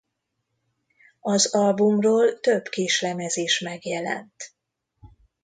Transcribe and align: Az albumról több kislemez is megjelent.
Az 1.19 1.55
albumról 1.55 2.39
több 2.39 2.67
kislemez 2.69 3.35
is 3.37 3.59
megjelent. 3.59 4.53